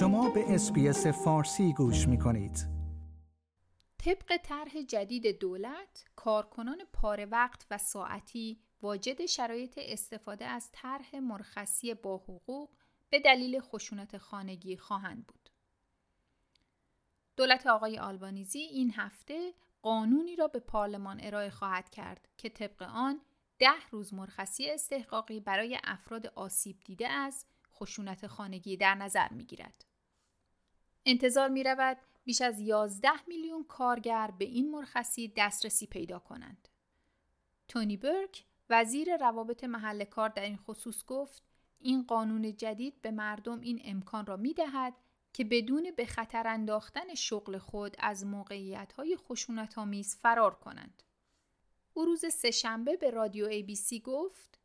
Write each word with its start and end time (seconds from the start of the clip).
شما 0.00 0.30
به 0.30 0.54
اسپیس 0.54 1.06
فارسی 1.06 1.72
گوش 1.72 2.08
می 2.08 2.18
کنید. 2.18 2.66
طبق 3.98 4.36
طرح 4.42 4.82
جدید 4.82 5.38
دولت، 5.38 6.04
کارکنان 6.16 6.78
پاره 6.92 7.26
وقت 7.26 7.66
و 7.70 7.78
ساعتی 7.78 8.60
واجد 8.82 9.26
شرایط 9.26 9.78
استفاده 9.82 10.44
از 10.44 10.68
طرح 10.72 11.16
مرخصی 11.16 11.94
با 11.94 12.16
حقوق 12.16 12.70
به 13.10 13.20
دلیل 13.20 13.60
خشونت 13.60 14.18
خانگی 14.18 14.76
خواهند 14.76 15.26
بود. 15.26 15.50
دولت 17.36 17.66
آقای 17.66 17.98
آلبانیزی 17.98 18.58
این 18.58 18.92
هفته 18.96 19.54
قانونی 19.82 20.36
را 20.36 20.48
به 20.48 20.58
پارلمان 20.58 21.20
ارائه 21.22 21.50
خواهد 21.50 21.90
کرد 21.90 22.28
که 22.36 22.48
طبق 22.48 22.82
آن 22.82 23.20
ده 23.58 23.88
روز 23.90 24.14
مرخصی 24.14 24.70
استحقاقی 24.70 25.40
برای 25.40 25.78
افراد 25.84 26.26
آسیب 26.26 26.80
دیده 26.84 27.08
از 27.08 27.46
خشونت 27.74 28.26
خانگی 28.26 28.76
در 28.76 28.94
نظر 28.94 29.28
می 29.28 29.44
گیرد. 29.44 29.89
انتظار 31.06 31.48
می 31.48 31.64
رود 31.64 31.96
بیش 32.24 32.40
از 32.40 32.60
11 32.60 33.10
میلیون 33.26 33.64
کارگر 33.64 34.30
به 34.38 34.44
این 34.44 34.70
مرخصی 34.70 35.32
دسترسی 35.36 35.86
پیدا 35.86 36.18
کنند. 36.18 36.68
تونی 37.68 37.96
برک 37.96 38.44
وزیر 38.70 39.16
روابط 39.16 39.64
محل 39.64 40.04
کار 40.04 40.28
در 40.28 40.42
این 40.42 40.56
خصوص 40.56 41.04
گفت 41.04 41.42
این 41.78 42.02
قانون 42.02 42.56
جدید 42.56 43.02
به 43.02 43.10
مردم 43.10 43.60
این 43.60 43.80
امکان 43.84 44.26
را 44.26 44.36
می 44.36 44.54
دهد 44.54 44.94
که 45.32 45.44
بدون 45.44 45.90
به 45.96 46.06
خطر 46.06 46.46
انداختن 46.46 47.14
شغل 47.14 47.58
خود 47.58 47.96
از 47.98 48.26
موقعیت 48.26 48.92
های 48.92 49.16
خشونت 49.16 49.78
آمیز 49.78 50.16
فرار 50.16 50.54
کنند. 50.54 51.02
او 51.94 52.04
روز 52.04 52.24
سهشنبه 52.32 52.96
به 52.96 53.10
رادیو 53.10 53.50
ABC 53.50 54.00
گفت 54.00 54.58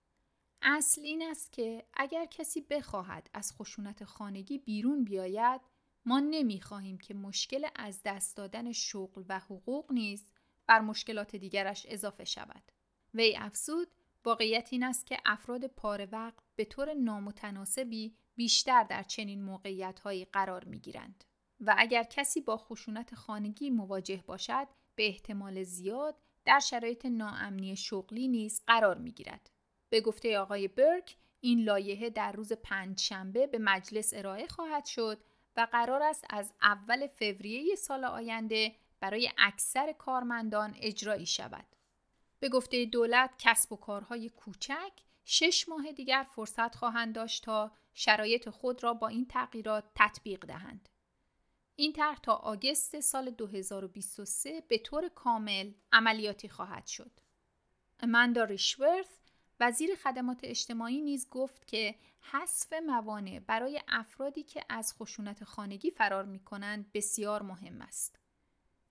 اصل 0.62 1.02
این 1.02 1.22
است 1.22 1.52
که 1.52 1.86
اگر 1.94 2.26
کسی 2.26 2.62
بخواهد 2.62 3.30
از 3.34 3.54
خشونت 3.54 4.04
خانگی 4.04 4.58
بیرون 4.58 5.04
بیاید 5.04 5.62
ما 6.06 6.20
نمی 6.20 6.62
خواهیم 6.62 6.98
که 6.98 7.14
مشکل 7.14 7.68
از 7.76 8.02
دست 8.06 8.38
دادن 8.38 8.72
شغل 8.72 9.24
و 9.30 9.40
حقوق 9.40 9.92
نیز 9.92 10.32
بر 10.68 10.80
مشکلات 10.80 11.36
دیگرش 11.36 11.86
اضافه 11.90 12.24
شود. 12.24 12.72
وی 13.14 13.36
افزود 13.38 13.88
واقعیت 14.26 14.70
این 14.72 14.84
است 14.84 15.06
که 15.06 15.18
افراد 15.26 15.68
پاره 15.68 16.08
وقت 16.12 16.44
به 16.56 16.66
طور 16.66 16.94
نامتناسبی 16.94 18.16
بیشتر 18.36 18.84
در 18.84 19.04
چنین 19.04 19.44
موقعیت 19.44 20.00
هایی 20.00 20.26
قرار 20.26 20.64
می 20.64 20.80
گیرند. 20.80 21.24
و 21.60 21.76
اگر 21.78 22.04
کسی 22.04 22.42
با 22.42 22.58
خشونت 22.58 23.16
خانگی 23.16 23.70
مواجه 23.70 24.24
باشد 24.28 24.68
به 24.96 25.08
احتمال 25.08 25.64
زیاد 25.64 26.16
در 26.46 26.60
شرایط 26.60 27.06
ناامنی 27.06 27.76
شغلی 27.76 28.28
نیز 28.28 28.62
قرار 28.68 28.98
می 28.98 29.12
گیرد. 29.12 29.50
به 29.90 30.02
گفته 30.02 30.40
آقای 30.40 30.68
برک 30.68 31.18
این 31.42 31.64
لایحه 31.64 32.10
در 32.10 32.32
روز 32.32 32.54
پنج 32.54 33.00
شنبه 33.00 33.48
به 33.48 33.58
مجلس 33.58 34.14
ارائه 34.14 34.48
خواهد 34.48 34.86
شد 34.86 35.24
و 35.58 35.68
قرار 35.72 36.04
است 36.04 36.26
از 36.30 36.54
اول 36.62 37.08
فوریه 37.08 37.76
سال 37.76 38.06
آینده 38.06 38.76
برای 39.00 39.32
اکثر 39.38 39.92
کارمندان 39.92 40.76
اجرایی 40.82 41.26
شود. 41.26 41.66
به 42.40 42.50
گفته 42.50 42.86
دولت 42.86 43.36
کسب 43.40 43.74
و 43.74 43.76
کارهای 43.76 44.30
کوچک 44.30 44.92
شش 45.26 45.70
ماه 45.70 45.92
دیگر 45.92 46.26
فرصت 46.36 46.76
خواهند 46.76 47.16
داشت 47.16 47.44
تا 47.44 47.72
شرایط 47.94 48.50
خود 48.50 48.84
را 48.84 48.94
با 48.94 49.08
این 49.08 49.26
تغییرات 49.28 49.84
تطبیق 49.96 50.46
دهند. 50.46 50.90
این 51.76 51.94
طرح 51.94 52.20
تا 52.20 52.34
آگست 52.34 53.00
سال 53.00 53.30
2023 53.30 54.62
به 54.68 54.78
طور 54.78 55.10
کامل 55.10 55.72
عملیاتی 55.92 56.50
خواهد 56.50 56.88
شد. 56.88 57.12
اماندا 58.00 58.44
ریشورث 58.44 59.08
وزیر 59.60 59.96
خدمات 59.96 60.40
اجتماعی 60.44 61.02
نیز 61.02 61.30
گفت 61.30 61.68
که 61.68 61.96
حذف 62.20 62.74
موانع 62.74 63.40
برای 63.40 63.82
افرادی 63.88 64.44
که 64.44 64.62
از 64.70 64.94
خشونت 64.94 65.44
خانگی 65.44 65.92
فرار 65.92 66.26
می 66.26 66.40
کنند 66.40 66.92
بسیار 66.94 67.42
مهم 67.42 67.82
است. 67.82 68.20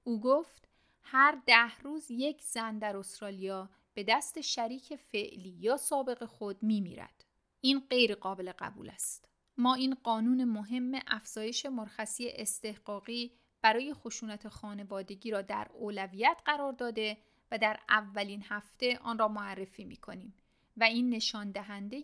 او 0.04 0.20
گفت 0.20 0.68
هر 1.02 1.38
ده 1.46 1.78
روز 1.78 2.10
یک 2.10 2.42
زن 2.42 2.78
در 2.78 2.96
استرالیا 2.96 3.70
به 3.94 4.04
دست 4.04 4.40
شریک 4.40 4.96
فعلی 4.96 5.56
یا 5.60 5.76
سابق 5.76 6.24
خود 6.24 6.62
می 6.62 6.80
میرد. 6.80 7.24
این 7.60 7.82
غیر 7.90 8.14
قابل 8.14 8.52
قبول 8.58 8.90
است. 8.90 9.28
ما 9.56 9.74
این 9.74 9.94
قانون 9.94 10.44
مهم 10.44 10.92
افزایش 11.06 11.66
مرخصی 11.66 12.28
استحقاقی 12.28 13.32
برای 13.62 13.94
خشونت 13.94 14.48
خانوادگی 14.48 15.30
را 15.30 15.42
در 15.42 15.68
اولویت 15.72 16.42
قرار 16.44 16.72
داده 16.72 17.16
و 17.50 17.58
در 17.58 17.80
اولین 17.88 18.42
هفته 18.48 18.98
آن 18.98 19.18
را 19.18 19.28
معرفی 19.28 19.84
می 19.84 19.96
کنیم 19.96 20.34
و 20.76 20.84
این 20.84 21.10
نشان 21.10 21.50
دهنده 21.50 22.02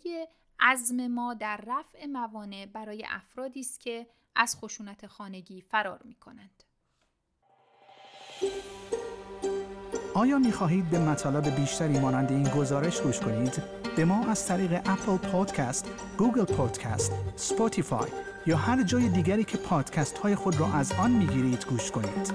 عزم 0.61 1.07
ما 1.07 1.35
در 1.35 1.65
رفع 1.67 2.07
موانع 2.07 2.67
برای 2.67 3.05
افرادی 3.09 3.61
است 3.61 3.81
که 3.81 4.07
از 4.37 4.57
خشونت 4.57 5.07
خانگی 5.07 5.61
فرار 5.61 6.01
می 6.05 6.15
کنند. 6.15 6.63
آیا 10.15 10.39
می 10.39 10.53
خواهید 10.53 10.91
به 10.91 10.99
مطالب 10.99 11.57
بیشتری 11.57 12.01
مانند 12.01 12.33
این 12.33 12.49
گزارش 12.49 13.01
گوش 13.01 13.21
کنید؟ 13.21 13.63
به 13.97 14.05
ما 14.05 14.27
از 14.27 14.47
طریق 14.47 14.73
Apple 14.73 15.17
Podcast، 15.17 15.91
Google 16.19 16.45
Podcast، 16.45 17.13
Spotify 17.37 18.11
یا 18.47 18.57
هر 18.57 18.83
جای 18.83 19.09
دیگری 19.09 19.45
که 19.45 19.59
پادکست 19.59 20.19
های 20.19 20.35
خود 20.35 20.61
را 20.61 20.73
از 20.73 20.93
آن 20.93 21.11
می 21.11 21.27
گیرید 21.27 21.67
گوش 21.67 21.91
کنید. 21.91 22.33